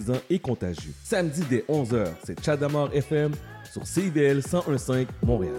[0.00, 0.92] électrisant et contagieux.
[1.04, 3.32] Samedi dès 11h, c'est Chadamar FM
[3.70, 5.54] sur CIVL 1015 Montréal.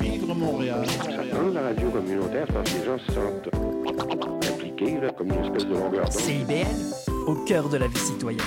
[0.00, 0.84] Vivre Montréal.
[1.32, 3.48] Dans la radio communautaire, parce que les gens se sentent
[4.52, 6.12] impliqués, là, comme une espèce de longueur d'onde.
[6.12, 6.66] CIBL,
[7.26, 8.40] au cœur de la vie citoyenne.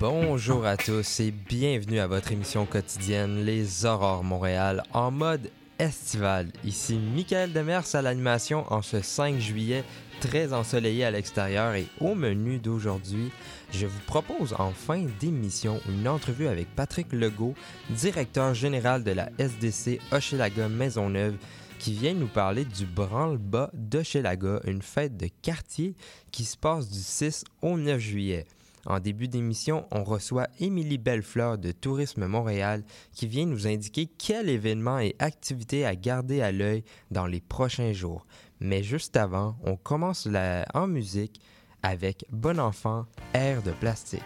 [0.00, 5.48] Bonjour à tous et bienvenue à votre émission quotidienne Les Aurores Montréal en mode
[5.82, 6.46] estival.
[6.64, 9.82] Ici Michael Demers à l'animation en ce 5 juillet
[10.20, 13.32] très ensoleillé à l'extérieur et au menu d'aujourd'hui,
[13.72, 17.54] je vous propose en fin d'émission une entrevue avec Patrick Legault,
[17.90, 21.36] directeur général de la SDC Hochelaga Maisonneuve
[21.80, 25.96] qui vient nous parler du branle-bas d'Hochelaga, une fête de quartier
[26.30, 28.46] qui se passe du 6 au 9 juillet.
[28.86, 32.82] En début d'émission, on reçoit Émilie Bellefleur de Tourisme Montréal
[33.12, 37.92] qui vient nous indiquer quel événement et activité à garder à l'œil dans les prochains
[37.92, 38.26] jours.
[38.60, 40.28] Mais juste avant, on commence
[40.74, 41.40] en musique
[41.82, 44.22] avec Bon Enfant, Air de plastique.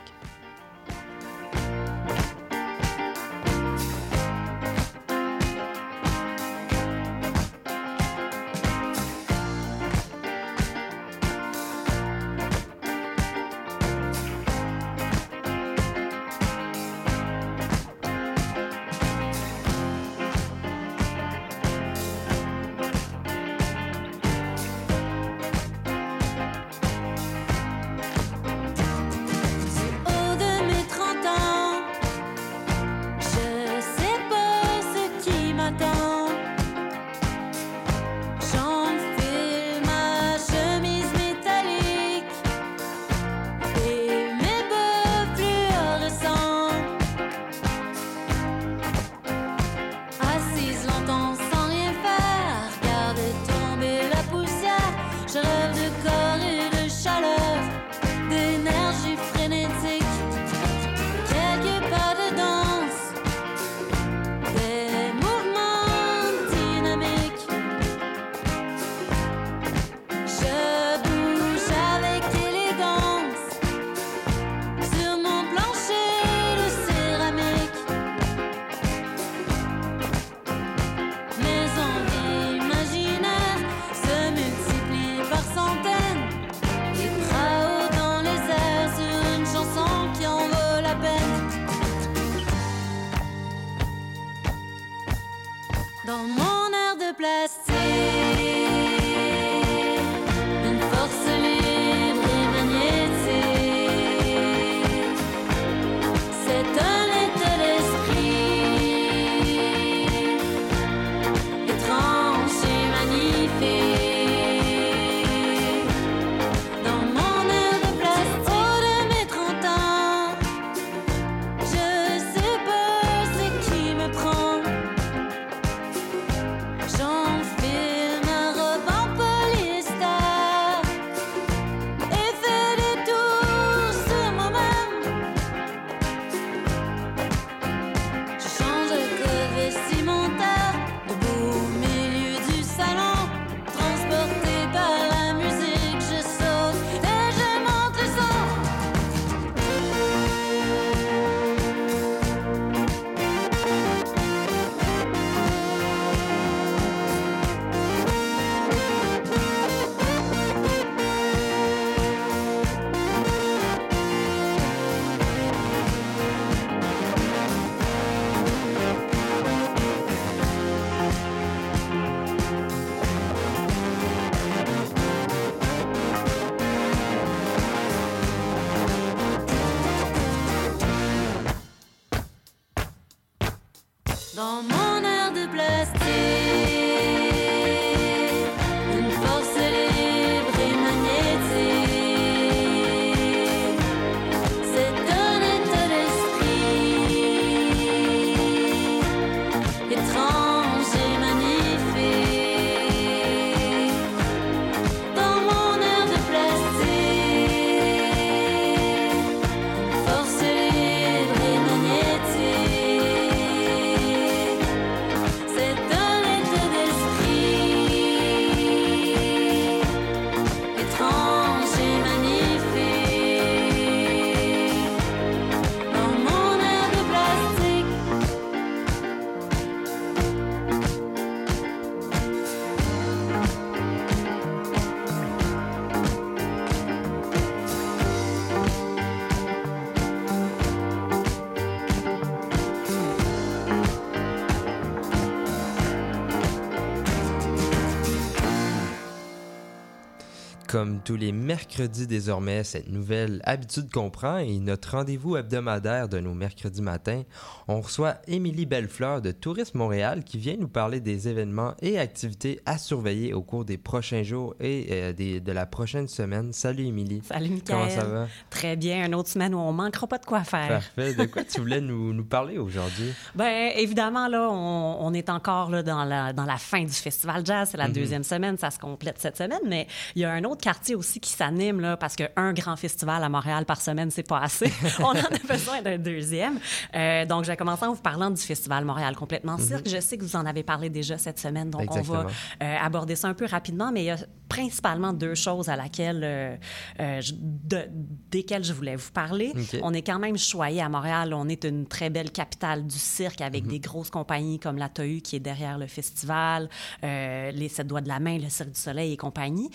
[250.76, 256.20] Comme tous les mercredis désormais, cette nouvelle habitude qu'on prend et notre rendez-vous hebdomadaire de
[256.20, 257.22] nos mercredis matins,
[257.66, 262.60] on reçoit Émilie Bellefleur de Tourisme Montréal qui vient nous parler des événements et activités
[262.66, 266.52] à surveiller au cours des prochains jours et euh, des- de la prochaine semaine.
[266.52, 267.22] Salut Émilie.
[267.24, 267.64] Salut, Michael.
[267.78, 268.26] Comment ça va?
[268.50, 269.06] Très bien.
[269.06, 270.68] Une autre semaine où on manquera pas de quoi faire.
[270.68, 271.14] Parfait.
[271.14, 273.14] De quoi tu voulais nous, nous parler aujourd'hui?
[273.34, 277.46] Ben, évidemment, là, on, on est encore là, dans, la, dans la fin du Festival
[277.46, 277.70] Jazz.
[277.72, 278.58] C'est la deuxième semaine.
[278.58, 279.62] Ça se complète cette semaine.
[279.66, 283.22] Mais il y a un autre quartier aussi qui s'anime, là, parce qu'un grand festival
[283.22, 284.66] à Montréal par semaine, c'est pas assez.
[284.98, 286.58] on en a besoin d'un deuxième.
[286.94, 289.88] Euh, donc, je vais commencer en vous parlant du Festival Montréal complètement cirque.
[289.88, 291.70] Je sais que vous en avez parlé déjà cette semaine.
[291.70, 292.26] Donc, on va
[292.62, 294.16] euh, aborder ça un peu rapidement, mais il y a
[294.48, 296.56] principalement deux choses à laquelle, euh,
[297.00, 297.88] euh, je- de-
[298.30, 299.52] desquelles je voulais vous parler.
[299.82, 301.32] On est quand même choyé à Montréal.
[301.32, 303.70] On est une très belle capitale du cirque avec Mhm.
[303.70, 306.68] des grosses compagnies comme la TAU qui est derrière le festival,
[307.04, 309.70] euh, les Sept Doigts de la Main, le Cirque du Soleil et compagnie.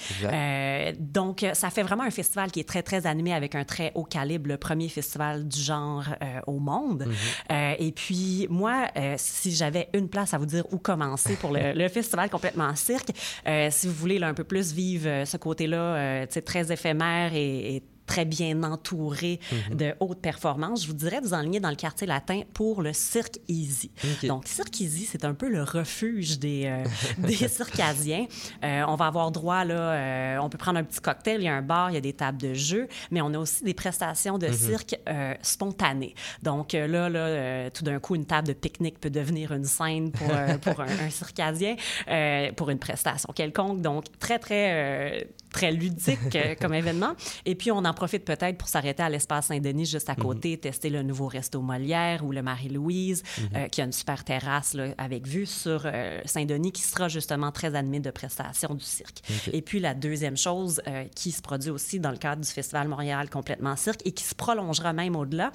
[0.82, 3.64] Euh, donc, euh, ça fait vraiment un festival qui est très, très animé avec un
[3.64, 7.08] très haut calibre, le premier festival du genre euh, au monde.
[7.08, 7.76] Mhm.
[7.80, 8.88] Et puis, moi,
[9.18, 13.10] si j'avais une place à vous dire où commencer pour le, le festival complètement cirque,
[13.70, 18.26] si vous voulez là, un peu plus vivre ce côté-là, très éphémère et, et très
[18.26, 19.78] bien entouré Mhm.
[19.78, 22.92] de haute performance, je vous dirais de vous enligner dans le quartier latin pour le
[22.92, 23.90] Cirque Easy.
[24.28, 26.84] Donc, Cirque Easy, c'est un peu le refuge des, euh,
[27.20, 28.26] des circadiens.
[28.66, 31.48] Euh, on va avoir droit, là, euh, on peut prendre un petit cocktail, il y
[31.48, 33.74] a un bar, il y a des tables de jeu, mais on a aussi des
[33.74, 36.14] prestations de cirque euh, spontanées.
[36.44, 40.28] Donc là, là tout d'un coup, une table de pique-nique peut devenir une scène pour,
[40.62, 41.76] pour un, un circadien,
[42.10, 43.82] euh, pour une prestation quelconque.
[43.82, 47.14] Donc, très, très, très ludique comme événement.
[47.46, 50.90] Et puis, on en profite peut-être pour s'arrêter à l'espace Saint-Denis, juste à côté, tester
[50.90, 53.22] le nouveau resto Molière ou le Marie-Louise,
[53.56, 57.52] euh, qui a une super terrasse là, avec vue sur euh, Saint-Denis, qui sera justement
[57.52, 59.22] très animé de prestations du cirque.
[59.54, 62.88] Et puis, la deuxième chose euh, qui se produit aussi dans le cadre du Festival
[62.88, 65.52] Montréal complètement cirque et qui se prolongera même au-delà,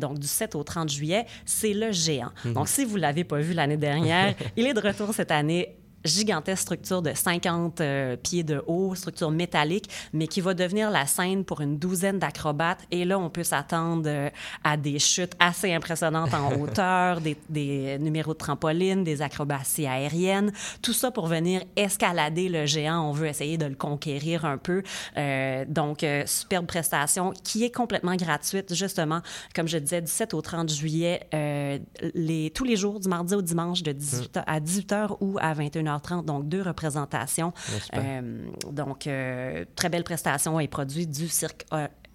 [0.00, 2.32] donc du 7 au 30 juillet, c'est le géant.
[2.46, 6.62] Donc, si vous l'avez pas vu l'année dernière, il est de retour cette année gigantesque
[6.62, 11.44] structure de 50 euh, pieds de haut, structure métallique, mais qui va devenir la scène
[11.44, 12.80] pour une douzaine d'acrobates.
[12.90, 14.30] Et là, on peut s'attendre euh,
[14.64, 20.52] à des chutes assez impressionnantes en hauteur, des, des numéros de trampoline, des acrobaties aériennes,
[20.82, 23.08] tout ça pour venir escalader le géant.
[23.08, 24.82] On veut essayer de le conquérir un peu.
[25.16, 29.20] Euh, donc, superbe prestation qui est complètement gratuite, justement,
[29.54, 31.78] comme je disais, du 7 au 30 juillet, euh,
[32.14, 35.52] les, tous les jours, du mardi au dimanche, de 18h à 18h ou à
[35.98, 36.24] 21h30.
[36.24, 37.52] Donc, deux représentations.
[37.94, 41.66] Euh, donc, euh, très belle prestation et produit du cirque.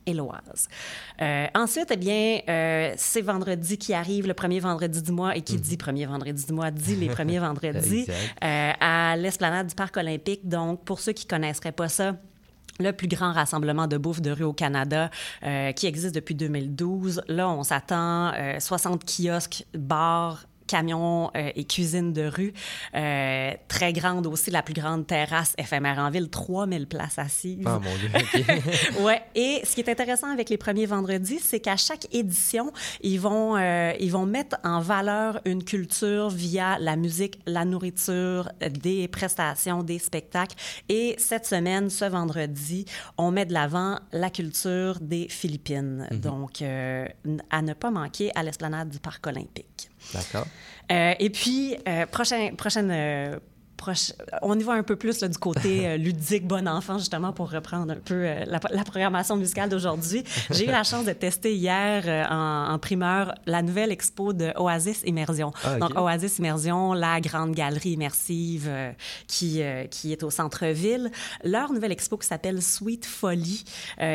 [0.08, 0.70] Éloise.
[1.22, 5.42] Euh, ensuite, eh bien, euh, c'est vendredi qui arrive, le premier vendredi du mois, et
[5.42, 8.08] qui dit premier vendredi du mois dit les premiers vendredis
[8.44, 10.48] euh, à l'esplanade du Parc olympique.
[10.48, 12.16] Donc, pour ceux qui connaisseraient pas ça,
[12.80, 15.10] le plus grand rassemblement de bouffe de rue au Canada
[15.76, 17.24] qui existe depuis 2012.
[17.28, 22.54] Là, on s'attend euh, 60 kiosques, bars, camions euh, et cuisines de rue.
[22.96, 27.64] Euh, très grande aussi, la plus grande terrasse éphémère en ville, 3000 places assises.
[27.66, 29.02] Ah mon Dieu, OK.
[29.02, 29.22] Ouais.
[29.36, 33.56] Et ce qui est intéressant avec les premiers vendredis, c'est qu'à chaque édition, ils vont,
[33.58, 39.84] euh, ils vont mettre en valeur une culture via la musique, la nourriture, des prestations,
[39.84, 40.56] des spectacles.
[40.90, 42.86] Et cette semaine, ce vendredi,
[43.18, 46.08] on met de l'avant la culture des Philippines.
[46.12, 47.08] Donc, euh,
[47.50, 49.77] à ne pas manquer à l'esplanade du Parc olympique.
[50.14, 50.48] D'accord.
[50.92, 53.40] Euh, et puis, euh, prochain, prochaine.
[53.78, 57.32] Proche- on y va un peu plus là, du côté euh, ludique, bon enfant, justement,
[57.34, 60.24] pour reprendre un peu euh, la, la programmation musicale d'aujourd'hui.
[60.52, 64.52] J'ai eu la chance de tester hier euh, en, en primeur la nouvelle expo de
[64.58, 65.52] Oasis Immersion.
[65.64, 65.76] Ah.
[65.78, 68.70] Donc, Oasis Immersion, la grande galerie immersive
[69.28, 71.12] qui, qui est au centre-ville.
[71.44, 73.64] Leur nouvelle expo qui s'appelle Sweet Folly,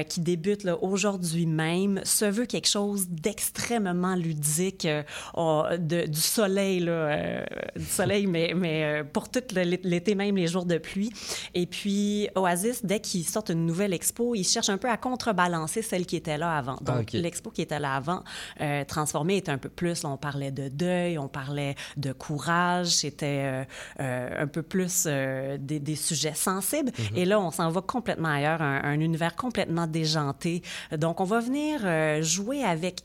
[0.08, 4.86] qui débute aujourd'hui même, se veut quelque chose d'extrêmement ludique,
[5.34, 7.44] oh, de- du soleil, là,
[7.76, 11.10] du soleil, mais, mais pour tout l'été, même les jours de pluie.
[11.54, 15.82] Et puis, Oasis, dès qu'ils sortent une nouvelle expo, ils cherchent un peu à contrebalancer
[15.82, 16.76] celle qui était là avant.
[16.76, 17.12] Donc, Ah, ok.
[17.12, 18.22] l'expo qui était là avant,
[18.60, 22.88] euh, transformée, était un peu plus, là, on parlait de deuil, on parlait de courage,
[22.88, 23.64] c'était euh,
[24.00, 26.90] euh, un peu plus des, des sujets sensibles.
[27.14, 30.62] Et là, on s'en va complètement ailleurs, un, un univers complètement déjanté.
[30.96, 31.80] Donc, on va venir
[32.22, 33.02] jouer avec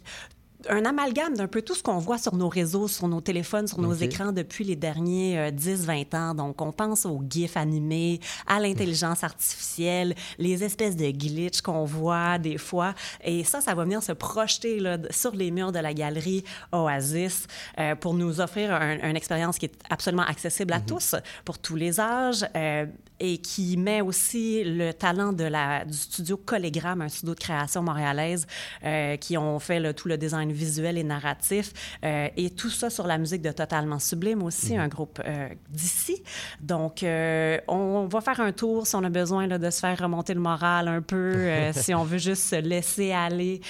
[0.70, 3.80] un amalgame d'un peu tout ce qu'on voit sur nos réseaux, sur nos téléphones, sur
[3.80, 6.34] nos écrans depuis les derniers 10-20 ans.
[6.34, 12.38] Donc, on pense aux GIFs animés, à l'intelligence artificielle, les espèces de glitches qu'on voit
[12.40, 12.94] des fois.
[13.24, 17.46] Et ça, ça va venir se projeter là, sur les murs de la galerie Oasis
[17.80, 21.76] euh, pour nous offrir un- une expérience qui est absolument accessible à tous, pour tous
[21.76, 22.46] les âges.
[22.56, 22.86] euh,
[23.20, 27.82] et qui met aussi le talent de la, du studio Collégramme, un studio de création
[27.82, 28.46] montréalaise,
[28.84, 32.90] euh, qui ont fait le- tout le design visuel et narratif, euh, et tout ça
[32.90, 36.22] sur la musique de Totalement Sublime aussi, un groupe euh, d'ici.
[36.62, 40.34] Donc, on va faire un tour si on a besoin là, de se faire remonter
[40.34, 43.62] le moral un peu, si on veut juste se laisser aller.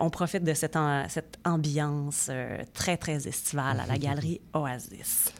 [0.00, 2.30] On profite de cette, am- cette ambiance
[2.74, 5.32] très, très estivale à la galerie Oasis.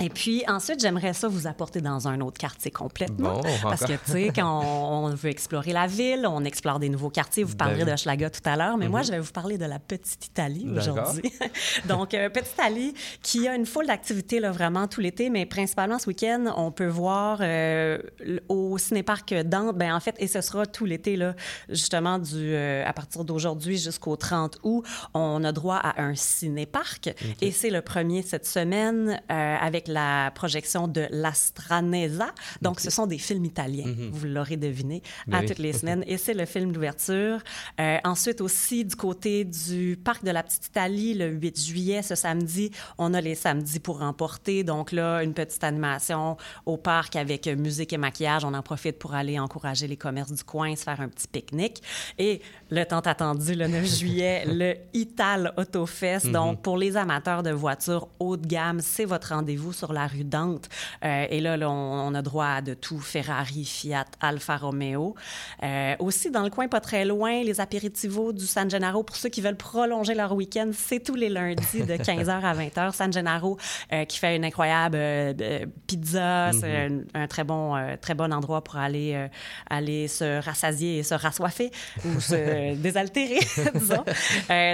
[0.00, 3.40] Et puis ensuite, j'aimerais ça vous apporter dans un autre quartier complètement.
[3.40, 6.88] Bon, parce que, tu sais, quand on, on veut explorer la ville, on explore des
[6.88, 7.44] nouveaux quartiers.
[7.44, 9.64] Vous Ben parlerez de Schlaga tout à l'heure, mais moi, je vais vous parler de
[9.64, 11.32] la Petite Italie aujourd'hui.
[11.86, 15.98] Donc, euh, Petite Italie, qui a une foule d'activités là, vraiment tout l'été, mais principalement
[15.98, 17.98] ce week-end, on peut voir euh,
[18.48, 21.34] au cinéparc Dante, ben, en fait, et ce sera tout l'été, là,
[21.68, 24.84] justement, du, euh, à partir d'aujourd'hui jusqu'au 30 août,
[25.14, 27.14] on a droit à un cinéparc.
[27.40, 32.32] Et c'est le premier cette semaine euh, avec la projection de l'Astranesa.
[32.62, 35.46] Donc, ce sont des films italiens, vous l'aurez deviné, Ben à oui.
[35.46, 36.04] toutes les semaines.
[36.06, 37.40] Et c'est le film d'ouverture.
[37.80, 42.14] Euh, ensuite aussi, du côté du parc de la Petite Italie, le 8 juillet, ce
[42.14, 44.64] samedi, on a les samedis pour emporter.
[44.64, 48.44] Donc là, une petite animation au parc avec musique et maquillage.
[48.44, 51.82] On en profite pour aller encourager les commerces du coin, se faire un petit pique-nique.
[52.18, 52.40] Et
[52.70, 56.30] le temps attendu, le 9 juillet, le Ital Autofest.
[56.30, 60.24] Donc, pour les amateurs de voitures haut de gamme, c'est votre rendez-vous sur la rue
[60.24, 60.68] Dante.
[61.04, 65.14] Euh, et là, là, on, on a droit à de tout Ferrari, Fiat, Alfa Romeo.
[65.62, 69.28] Euh, aussi, dans le coin, pas très loin, les apéritivos du San Gennaro, pour ceux
[69.28, 72.92] qui veulent prolonger leur week-end, c'est tous les lundis de 15h à 20h.
[72.92, 73.58] San Gennaro
[73.92, 74.98] euh, qui fait une incroyable
[75.86, 76.50] pizza.
[76.52, 79.28] C'est un, un très, bon, très bon endroit pour aller,
[79.68, 81.70] aller se rassasier et se rassoiffer
[82.04, 83.40] ou se désaltérer,
[83.74, 84.04] disons.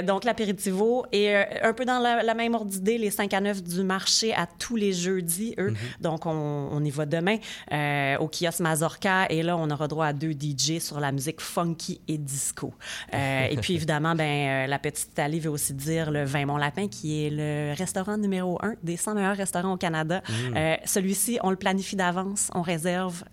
[0.04, 1.04] Donc, l'apéritivo.
[1.12, 4.32] Et un peu dans la, la même ordre d'idée, les 5 à 9 du marché
[4.34, 5.74] à tous les jeudis, eux.
[6.00, 6.30] Donc, on,
[6.72, 7.36] on y va demain
[7.72, 9.26] euh, au kiosque Mazorca.
[9.30, 12.72] Et là, on aura droit à deux DJ sur la musique funky et disco.
[13.14, 16.56] Euh, et puis, évidemment, ben, euh, la Petite Italie veut aussi dire le Vin Mon
[16.56, 20.22] Lapin, qui est le restaurant numéro un des 100 meilleurs restaurants au Canada.
[20.56, 23.24] Euh, Celui-ci, on le planifie d'avance, on réserve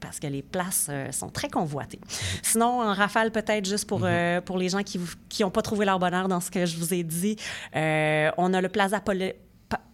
[0.00, 2.00] parce que les places sont très convoitées.
[2.42, 5.00] Sinon, en rafale, peut-être juste pour, euh, pour les gens qui
[5.42, 7.36] n'ont pas trouvé leur bonheur dans ce que je vous ai dit,
[7.74, 9.32] on a le Plaza Poli-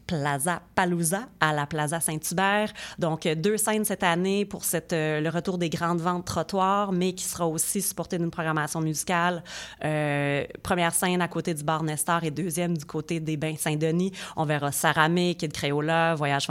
[0.06, 2.72] Plaza Palooza à la Plaza Saint-Hubert.
[2.98, 7.12] Donc, euh, deux scènes cette année pour euh, le retour des grandes ventes trottoirs, mais
[7.14, 9.42] qui sera aussi supporté d'une programmation musicale.
[9.84, 14.12] Euh, première scène à côté du bar Nestor et deuxième du côté des Bains Saint-Denis.
[14.36, 16.48] On verra Saramé, Kid Crayola, Voyage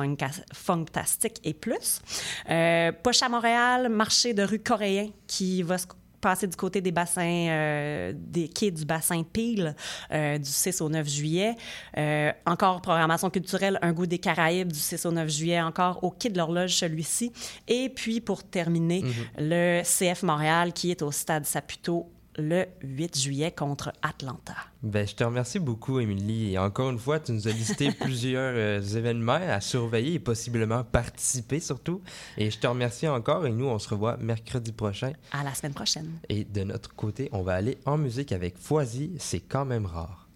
[0.53, 2.01] Fantastique et plus.
[3.03, 5.87] Poche à Montréal, marché de rue coréen qui va se
[6.23, 9.75] passer du côté des bassins, euh, des quais du bassin Peel
[10.11, 11.55] euh, du 6 au 9 juillet.
[11.97, 16.11] Euh, encore programmation culturelle, un goût des Caraïbes du 6 au 9 juillet, encore au
[16.11, 17.33] quai de l'horloge celui-ci.
[17.67, 19.03] Et puis pour terminer,
[19.37, 24.55] le CF Montréal qui est au stade Saputo le 8 juillet contre Atlanta.
[24.81, 26.53] Ben, je te remercie beaucoup, Émilie.
[26.53, 30.83] Et encore une fois, tu nous as listé plusieurs euh, événements à surveiller et possiblement
[30.83, 32.01] participer surtout.
[32.37, 33.45] Et je te remercie encore.
[33.45, 35.13] Et nous, on se revoit mercredi prochain.
[35.31, 36.11] À la semaine prochaine.
[36.29, 39.11] Et de notre côté, on va aller en musique avec Foisy.
[39.19, 40.27] C'est quand même rare.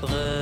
[0.00, 0.39] près.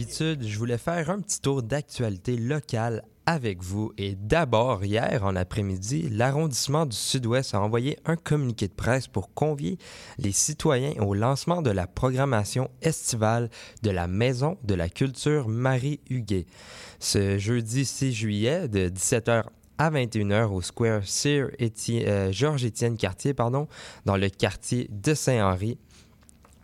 [0.00, 3.92] Je voulais faire un petit tour d'actualité locale avec vous.
[3.98, 9.34] Et d'abord, hier en après-midi, l'arrondissement du Sud-Ouest a envoyé un communiqué de presse pour
[9.34, 9.76] convier
[10.18, 13.50] les citoyens au lancement de la programmation estivale
[13.82, 16.46] de la Maison de la Culture Marie-Huguet.
[17.00, 19.44] Ce jeudi 6 juillet, de 17h
[19.78, 23.68] à 21h au Square Sir euh, Georges-Étienne Cartier, pardon,
[24.04, 25.78] dans le quartier de Saint-Henri.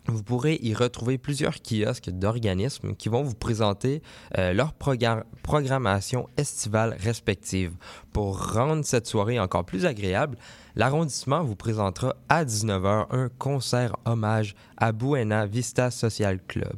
[0.07, 4.03] Vous pourrez y retrouver plusieurs kiosques d'organismes qui vont vous présenter
[4.37, 7.73] euh, leur progra- programmation estivale respective.
[8.13, 10.37] Pour rendre cette soirée encore plus agréable,
[10.77, 16.77] l'arrondissement vous présentera à 19h un concert hommage à Buena Vista Social Club.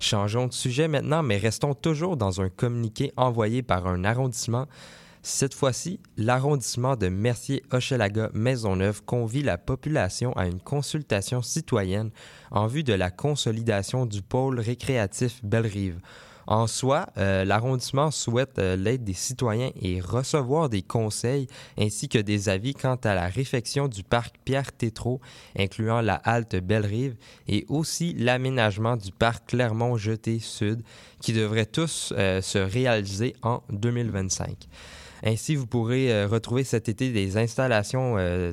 [0.00, 4.66] Changeons de sujet maintenant, mais restons toujours dans un communiqué envoyé par un arrondissement.
[5.28, 12.10] Cette fois-ci, l'arrondissement de Mercier-Hochelaga-Maisonneuve convie la population à une consultation citoyenne
[12.52, 15.98] en vue de la consolidation du pôle récréatif Belle-Rive.
[16.46, 22.18] En soi, euh, l'arrondissement souhaite euh, l'aide des citoyens et recevoir des conseils ainsi que
[22.18, 25.20] des avis quant à la réfection du parc Pierre-Tétrault,
[25.58, 27.16] incluant la halte Belle-Rive,
[27.48, 30.82] et aussi l'aménagement du parc Clermont-Jeté Sud,
[31.20, 34.68] qui devrait tous euh, se réaliser en 2025.
[35.26, 38.52] Ainsi, vous pourrez euh, retrouver cet été des installations euh,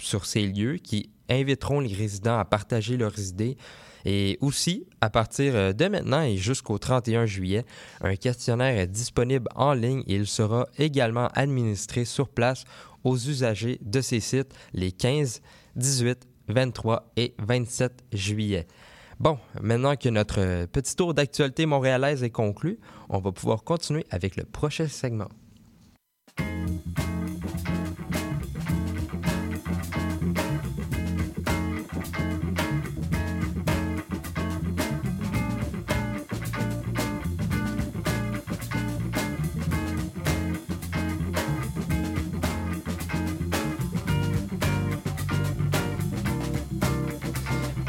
[0.00, 3.58] sur ces lieux qui inviteront les résidents à partager leurs idées.
[4.06, 7.66] Et aussi, à partir euh, de maintenant et jusqu'au 31 juillet,
[8.00, 12.64] un questionnaire est disponible en ligne et il sera également administré sur place
[13.04, 15.42] aux usagers de ces sites les 15,
[15.76, 18.66] 18, 23 et 27 juillet.
[19.20, 22.78] Bon, maintenant que notre petit tour d'actualité montréalaise est conclu,
[23.10, 25.28] on va pouvoir continuer avec le prochain segment.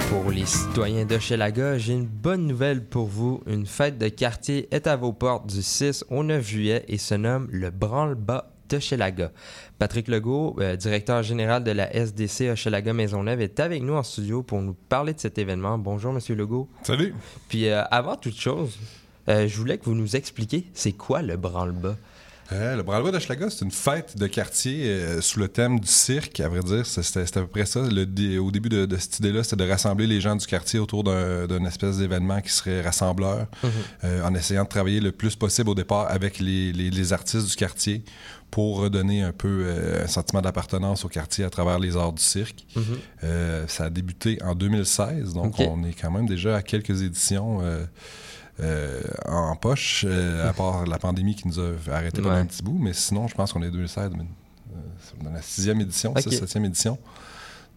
[0.10, 3.42] Pour les citoyens d'Hochelaga, j'ai une bonne nouvelle pour vous.
[3.46, 7.16] Une fête de quartier est à vos portes du 6 au 9 juillet et se
[7.16, 9.32] nomme le Branle-Bas d'Hochelaga.
[9.80, 14.44] Patrick Legault, euh, directeur général de la SDC Hochelaga Maisonneuve, est avec nous en studio
[14.44, 15.78] pour nous parler de cet événement.
[15.78, 16.68] Bonjour, Monsieur Legault.
[16.84, 17.14] Salut.
[17.50, 18.78] Puis euh, avant toute chose,
[19.28, 21.96] euh, je voulais que vous nous expliquiez c'est quoi le Branle-Bas?
[22.52, 26.40] Euh, le Branle-Bas d'Hochelaga, c'est une fête de quartier euh, sous le thème du cirque,
[26.40, 26.86] à vrai dire.
[26.86, 27.82] C'est- C'était à peu près ça.
[27.82, 30.80] Le dé- au début de, de cette idée-là, c'était de rassembler les gens du quartier
[30.80, 33.48] autour d'un espèce d'événement qui serait rassembleur,
[34.04, 37.48] euh, en essayant de travailler le plus possible au départ avec les, les- les artistes
[37.50, 38.04] du quartier
[38.52, 42.22] pour redonner un peu euh, un sentiment d'appartenance au quartier à travers les arts du
[42.24, 42.64] cirque.
[43.24, 47.62] Euh, ça a débuté en 2016, donc on est quand même déjà à quelques éditions.
[48.62, 52.42] Euh, en poche, euh, à part la pandémie qui nous a arrêté pendant Ouais.
[52.42, 55.42] un petit bout, mais sinon, je pense qu'on est 2016, mais, euh, c'est dans la
[55.42, 56.22] sixième édition, Ok.
[56.22, 56.98] c'est la septième édition.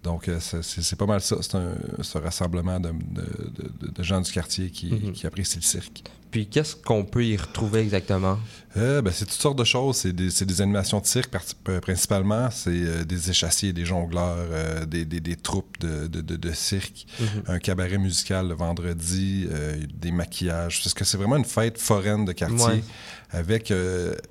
[0.04, 1.36] Donc, c'est- pas mal ça.
[1.40, 1.74] C'est un,
[2.20, 5.12] rassemblement de, de- de- de gens du quartier qui, Mhm.
[5.12, 6.04] qui apprécient le cirque.
[6.30, 8.38] Puis qu'est-ce qu'on peut y retrouver exactement?
[8.76, 9.96] Euh, ben, c'est toutes sortes de choses.
[9.96, 11.32] C'est des, animations de cirque
[11.68, 12.50] euh, principalement.
[12.50, 16.52] C'est euh, des échassiers, des jongleurs, euh, des, des- des troupes de, de- de- de
[16.52, 17.06] cirque,
[17.46, 19.48] un cabaret musical le vendredi,
[19.94, 20.82] des maquillages.
[20.82, 22.82] Parce que c'est vraiment une fête foraine de quartier Ouais.
[23.30, 23.72] avec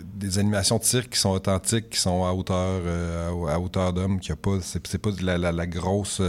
[0.03, 2.81] des animations de cirque qui sont authentiques, qui sont à hauteur,
[3.47, 6.21] à, à hauteur d'homme, qui a pas, c'est, pas la- la grosse.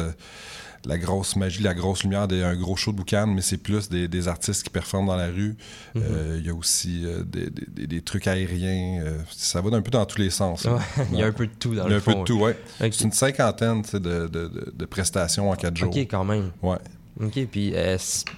[0.84, 4.08] La grosse magie, la grosse lumière d'un gros show de boucan, mais c'est plus des,
[4.08, 5.56] des artistes qui performent dans la rue.
[5.96, 9.02] Euh, Il y a aussi euh, des, des- des- des trucs aériens.
[9.02, 10.64] euh, ça va un peu dans tous les sens.
[10.64, 10.72] Ouais,
[11.12, 12.20] Il y a un peu de tout dans Il y a le un peu fond.
[12.20, 12.56] de tout, ouais.
[12.80, 12.88] Ok.
[12.92, 14.28] C'est une cinquantaine de, de-
[14.76, 15.90] de- prestations en quatre jours.
[15.90, 16.50] Ok, quand même.
[16.62, 16.78] Ouais.
[17.20, 17.74] OK, puis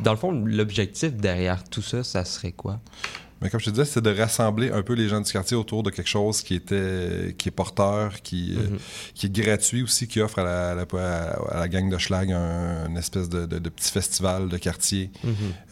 [0.02, 2.80] dans le fond, l'objectif derrière tout ça, ça serait quoi?
[3.40, 5.82] Mais comme je te disais, c'est de rassembler un peu les gens du quartier autour
[5.82, 8.76] de quelque chose qui était qui est porteur, qui, euh,
[9.14, 10.84] qui est gratuit aussi, qui offre à la, à la,
[11.50, 15.10] à la gang de Schlag un, une espèce de, de- de petit festival de quartier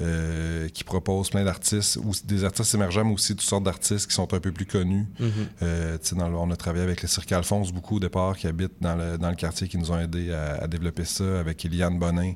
[0.00, 4.14] euh, qui propose plein d'artistes, ou des artistes émergents, mais aussi toutes sortes d'artistes qui
[4.14, 5.06] sont un peu plus connus.
[5.62, 8.80] Euh, dans le- on a travaillé avec le Cirque Alphonse beaucoup au départ, qui habitent
[8.80, 11.98] dans le, dans le quartier, qui nous ont aidés à, à développer ça, avec Eliane
[11.98, 12.32] Bonin,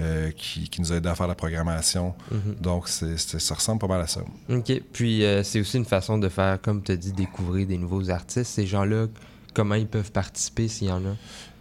[0.00, 2.14] euh, qui, qui nous a aidés à faire la programmation.
[2.60, 4.22] Donc, ça ressemble pas mal à ça.
[4.68, 7.78] OK, puis euh, c'est aussi une façon de faire, comme tu as dit, découvrir des
[7.78, 8.46] nouveaux artistes.
[8.52, 9.06] Ces gens-là,
[9.54, 11.14] comment ils peuvent participer s'il y en a?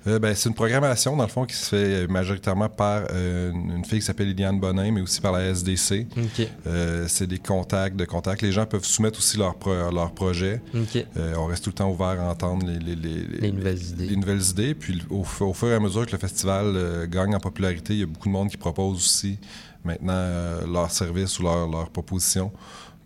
[0.07, 3.85] Euh, ben, c'est une programmation, dans le fond, qui se fait majoritairement par euh, une
[3.85, 6.07] fille qui s'appelle Eliane Bonin, mais aussi par la SDC.
[6.17, 8.41] OK, Euh, c'est des contacts de contacts.
[8.41, 10.59] Les gens peuvent soumettre aussi leurs pro- leurs projets.
[10.73, 11.05] OK.
[11.17, 14.07] Euh, on reste tout le temps ouvert à entendre les, les, les- Les nouvelles idées.
[14.07, 14.73] les nouvelles idées.
[14.73, 17.93] Puis au, fu- au fur et à mesure que le festival euh, gagne en popularité,
[17.93, 19.37] il y a beaucoup de monde qui propose aussi
[19.85, 22.51] maintenant euh, leur service ou leur, leur proposition.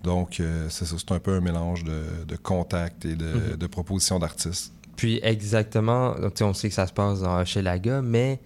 [0.06, 3.58] Donc, euh, c'est ça, c'est un peu un mélange de, de contacts et de, Mhm.
[3.58, 4.72] de propositions d'artistes.
[4.96, 8.40] Puis exactement, on sait que ça se passe dans Hochelaga, mais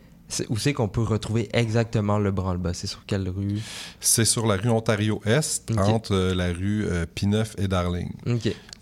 [0.50, 2.74] où c'est qu'on peut retrouver exactement le branle-bas?
[2.76, 3.58] C'est sur quelle rue?
[4.00, 8.12] C'est sur la rue Ontario-Est, entre euh, la rue euh, Pineuf et Darling.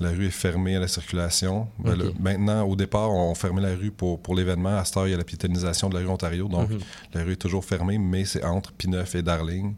[0.02, 1.68] La rue est fermée à la circulation.
[1.80, 4.78] Ben, maintenant, au départ, on fermait la rue pour, pour l'événement.
[4.78, 6.48] À cette heure, il y a la piétonisation de la rue Ontario.
[6.50, 6.80] Donc, Mhm.
[7.14, 9.74] la rue est toujours fermée, mais c'est entre Pineuf et Darling.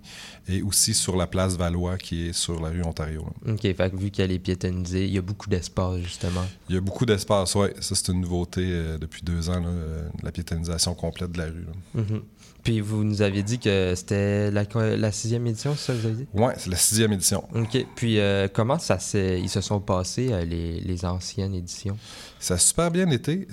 [0.51, 3.23] Et aussi sur la place Valois, qui est sur la rue Ontario.
[3.45, 3.53] là.
[3.53, 6.45] OK, fait vu qu'elle est piétonnisée, il y a beaucoup d'espace, justement.
[6.69, 7.67] Il y a beaucoup d'espace, oui.
[7.81, 11.45] Ça, c'est une nouveauté euh, depuis deux ans, là, euh, la piétonisation complète de la
[11.45, 11.65] rue.
[11.67, 12.01] là.
[12.01, 12.21] Mhm.
[12.63, 14.63] Puis vous nous aviez dit que c'était la,
[14.97, 16.27] la sixième édition, c'est ça que vous avez dit?
[16.33, 17.47] Ouais, c'est la sixième édition.
[17.55, 17.85] OK.
[17.95, 19.39] Puis euh, comment ça s'est...
[19.39, 21.97] Ils se sont passés, les, les anciennes éditions?
[22.37, 23.47] Ça a super bien été.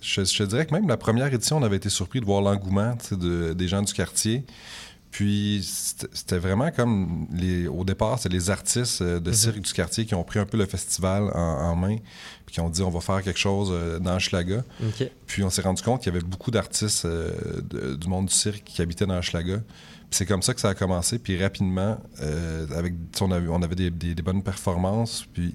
[0.00, 2.40] Je, je te dirais que même la première édition, on avait été surpris de voir
[2.40, 4.44] l'engouement de- des gens du quartier.
[5.16, 5.66] Puis
[6.12, 10.14] c'était vraiment comme les, au départ, c'est les artistes euh, de cirque du quartier qui
[10.14, 11.38] ont pris un peu le festival en,
[11.70, 11.96] en main,
[12.44, 14.62] puis qui ont dit on va faire quelque chose euh, dans Schlaga.
[15.26, 17.30] Puis on s'est rendu compte qu'il y avait beaucoup d'artistes euh,
[17.96, 19.56] du monde du cirque qui habitaient dans Schlaga.
[19.56, 21.18] Puis c'est comme ça que ça a commencé.
[21.18, 25.24] Puis rapidement, euh, avec, on avait, on avait des, des- des bonnes performances.
[25.32, 25.54] Puis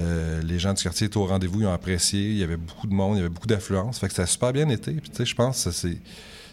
[0.00, 2.30] euh, les gens du quartier étaient au rendez-vous, ils ont apprécié.
[2.30, 3.98] Il y avait beaucoup de monde, il y avait beaucoup d'affluence.
[3.98, 4.92] Fait que ça a super bien été.
[4.92, 5.98] Puis tu sais, je pense que c'est,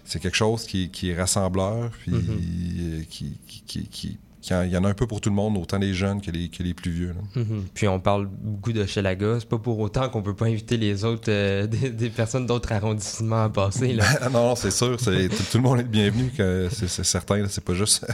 [0.06, 1.92] c'est quelque chose qui, qui est rassembleur.
[2.00, 3.38] Puis euh, qui,
[3.68, 4.18] qui, qui,
[4.50, 6.50] il y en a un peu pour tout le monde, autant les jeunes que les,
[6.50, 7.14] que les plus vieux.
[7.14, 7.42] là.
[7.42, 7.66] Mhm.
[7.74, 9.38] Puis on parle beaucoup de Hochelaga.
[9.40, 12.72] C'est pas pour autant qu'on peut pas inviter les autres, euh, des, des personnes d'autres
[12.72, 13.94] arrondissements à passer.
[13.94, 14.06] Là.
[14.26, 14.98] Non, non, c'est sûr.
[14.98, 16.32] tout, le monde est le bienvenu.
[16.72, 17.46] C'est certain.
[17.48, 18.06] C'est pas juste.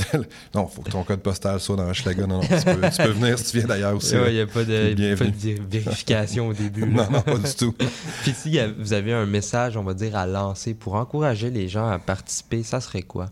[0.54, 2.26] non, faut que ton code postal soit dans Hochelaga.
[2.26, 2.40] Non, non.
[2.40, 4.14] Tu peux, tu peux venir si tu viens d'ailleurs aussi.
[4.14, 6.86] Il n'y a pas de, T'es y a pas de vérification au début.
[6.86, 7.74] Non, non, pas du tout.
[8.22, 11.88] Puis si vous avez un message, on va dire, à lancer pour encourager les gens
[11.88, 13.30] à participer, ça serait quoi?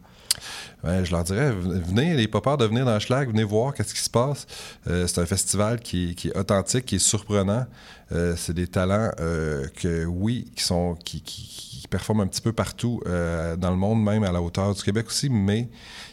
[1.05, 4.01] Je leur dirais, venez, n'ayez pas peur de venir dans Schlag, venez voir qu'est-ce qui
[4.01, 4.47] se passe.
[4.87, 7.67] Euh, c'est un festival qui, est authentique, qui est surprenant.
[8.13, 12.41] Euh, c'est des talents euh, que, oui, qui sont qui, qui- qui performent un petit
[12.41, 15.69] peu partout euh, dans le monde, même à la hauteur du Québec aussi, mais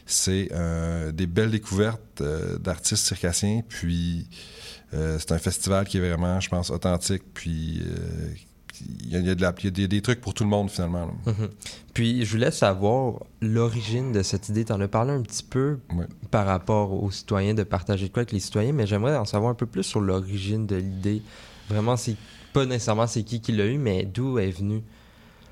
[0.06, 0.50] c'est
[1.14, 2.22] des belles découvertes
[2.60, 3.62] d'artistes circassiens.
[3.68, 4.28] Puis
[4.92, 7.24] c'est un festival qui est vraiment, je pense, authentique.
[7.34, 7.82] Puis
[8.82, 11.08] il y a, y y des, trucs pour tout le monde finalement.
[11.26, 11.50] Mhm.
[11.94, 14.66] Puis je voulais savoir l'origine de cette idée.
[14.66, 15.80] Tu en as parlé un petit peu
[16.32, 19.52] par rapport aux citoyens, de partager de quoi avec les citoyens, mais j'aimerais en savoir
[19.52, 21.22] un peu plus sur l'origine de l'idée.
[21.70, 22.16] Vraiment, c'est
[22.52, 24.82] pas nécessairement c'est qui qui l'a eu, mais d'où est venue.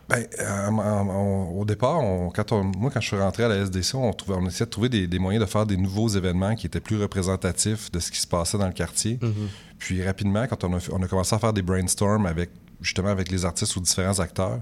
[0.09, 3.95] Ben, euh, au départ, on- quand on- moi, quand je suis rentré à la SDC,
[3.95, 6.67] on, trouvait, on essayait de trouver des, des moyens de faire des nouveaux événements qui
[6.67, 9.19] étaient plus représentatifs de ce qui se passait dans le quartier.
[9.21, 9.33] Mhm.
[9.77, 12.49] Puis rapidement, quand on a, fait- on a commencé à faire des brainstorms avec
[12.81, 14.59] justement avec les artistes ou différents acteurs,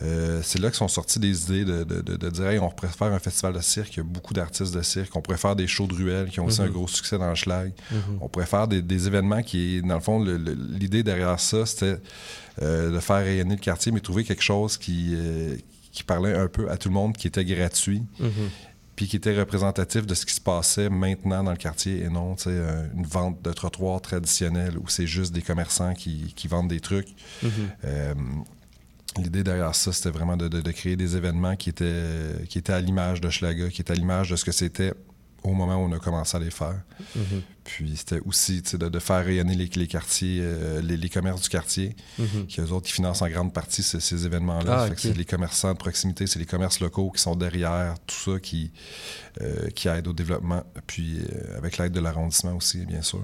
[0.00, 2.70] euh, c'est là que sont sorties des idées de, de- de- de dire hey, on
[2.70, 5.38] pourrait faire un festival de cirque, il y a beaucoup d'artistes de cirque, on pourrait
[5.38, 6.68] faire des shows de ruelles qui ont aussi Mhm.
[6.68, 7.72] un gros succès dans le schlag.
[7.90, 8.18] Mhm.
[8.20, 11.98] On pourrait faire des, des événements qui, dans le fond, l'idée derrière ça, c'était
[12.62, 15.56] euh, de faire rayonner le quartier, mais trouver quelque chose qui, euh,
[15.92, 18.30] qui parlait un peu à tout le monde, qui était gratuit, Mhm.
[18.98, 22.34] Puis qui était représentatif de ce qui se passait maintenant dans le quartier et non
[22.34, 22.56] tu sais,
[22.96, 27.06] une vente de trottoir traditionnelle où c'est juste des commerçants qui, qui vendent des trucs.
[27.44, 27.50] Mhm.
[27.84, 28.14] Euh,
[29.16, 32.72] L'idée derrière ça, c'était vraiment de, de- de créer des événements qui étaient, qui étaient
[32.72, 34.92] à l'image de Schlaga, qui étaient à l'image de ce que c'était
[35.44, 36.80] au moment où on a commencé à les faire.
[37.14, 37.42] Mhm.
[37.68, 41.48] Puis c'était aussi de, de faire rayonner les, les quartiers, euh, les, les commerces du
[41.50, 42.46] quartier, Mhm.
[42.46, 44.86] qui eux autres qui financent en grande partie ces, ces événements-là.
[44.90, 44.94] Ah.
[44.96, 48.70] C'est les commerçants de proximité, c'est les commerces locaux qui sont derrière tout ça, qui,
[49.42, 50.64] euh, qui aident au développement.
[50.86, 53.22] Puis euh, avec l'aide de l'arrondissement aussi, bien sûr.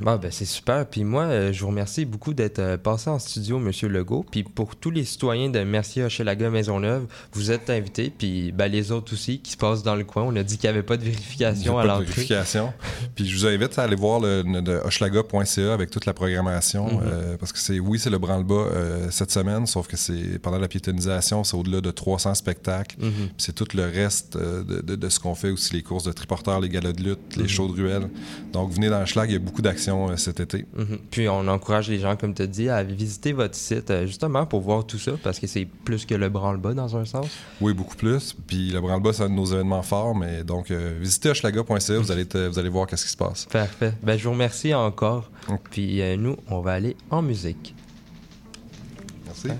[0.00, 0.86] Bon, ben, c'est super.
[0.86, 4.24] Puis moi, euh, je vous remercie beaucoup d'être passé en studio, Monsieur Legault.
[4.30, 8.12] Puis pour tous les citoyens de Mercier, Hochelaga, Maisonneuve, vous êtes invités.
[8.16, 10.22] Puis ben, les autres aussi qui se passent dans le coin.
[10.22, 12.04] On a dit qu'il n'y avait pas de vérification à l'entrée.
[12.06, 12.72] vérification.
[13.16, 14.42] Puis je vous invite à aller voir le,
[14.84, 16.86] hochelaga.ca avec toute la programmation.
[16.86, 17.00] Mhm.
[17.04, 20.58] euh, parce que c'est oui, c'est le branle-bas euh, cette semaine, sauf que c'est pendant
[20.58, 22.96] la piétonisation, c'est au-delà de 300 spectacles.
[23.00, 23.10] Mhm.
[23.12, 26.04] Puis c'est tout le reste euh, de, de- de ce qu'on fait aussi, les courses
[26.04, 27.48] de triporteurs, les galas de lutte, les Mhm.
[27.48, 28.08] shows de ruelles.
[28.52, 30.66] Donc venez dans le schlag, il y a beaucoup d'actions euh, cet été.
[30.76, 30.98] Mhm.
[31.10, 34.86] Puis on encourage les gens, comme tu dit, à visiter votre site justement pour voir
[34.86, 37.26] tout ça parce que c'est plus que le branle-bas dans un sens.
[37.60, 38.34] Oui, beaucoup plus.
[38.46, 40.14] Puis le branle-bas, c'est un de nos événements forts.
[40.14, 43.46] Mais donc, visitez hochelaga.ca, vous allez, te- vous allez voir qu'est-ce qui se passe.
[43.62, 43.92] Parfait.
[44.02, 45.30] Ben, je vous remercie encore.
[45.70, 47.76] Puis euh, nous, on va aller en musique.
[49.24, 49.50] Merci.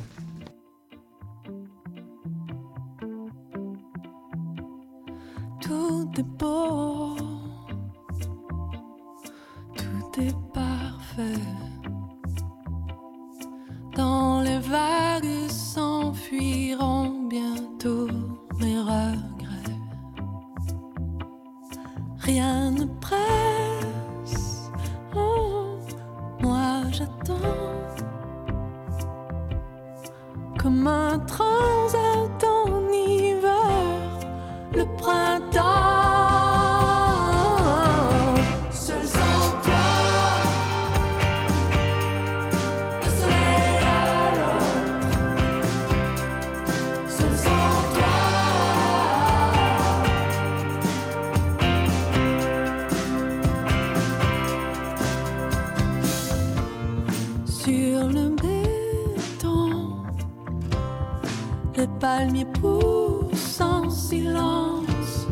[62.02, 65.28] Les palmiers poussent en silence,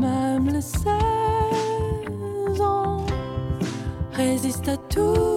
[0.00, 0.86] même les saisons
[4.12, 5.35] résistent à toutes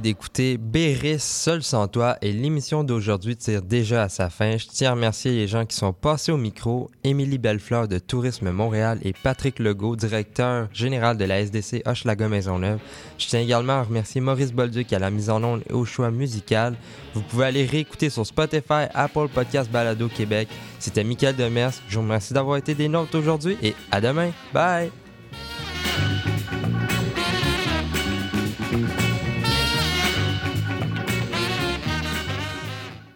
[0.00, 4.56] d'écouter Béris Seul sans toi et l'émission d'aujourd'hui tire déjà à sa fin.
[4.56, 8.50] Je tiens à remercier les gens qui sont passés au micro, Émilie Bellefleur de Tourisme
[8.50, 12.78] Montréal et Patrick Legault, directeur général de la SDC Hochelaga Maisonneuve.
[13.18, 16.10] Je tiens également à remercier Maurice Bolduc à la mise en onde et au choix
[16.10, 16.74] musical.
[17.14, 20.48] Vous pouvez aller réécouter sur Spotify, Apple Podcast Balado Québec.
[20.78, 21.72] C'était Michael Demers.
[21.88, 24.30] Je vous remercie d'avoir été des nôtres aujourd'hui et à demain.
[24.52, 24.90] Bye!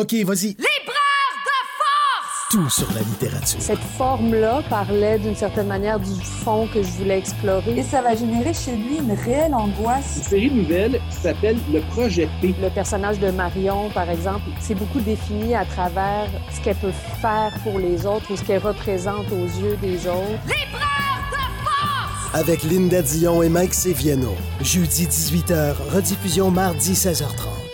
[0.03, 0.49] Ok, vas-y.
[0.49, 2.49] Libraire de force!
[2.51, 3.61] Tout sur la littérature.
[3.61, 7.79] Cette forme-là parlait d'une certaine manière du fond que je voulais explorer.
[7.79, 10.17] Et ça va générer chez lui une réelle angoisse.
[10.17, 12.53] Une série nouvelle qui s'appelle Le Projet P.
[12.61, 17.53] Le personnage de Marion, par exemple, c'est beaucoup défini à travers ce qu'elle peut faire
[17.63, 20.43] pour les autres ou ce qu'elle représente aux yeux des autres.
[20.47, 22.35] Libraire de force!
[22.35, 24.35] Avec Linda Dion et Mike Seviano.
[24.63, 27.62] Jeudi 18h, rediffusion mardi 16h30.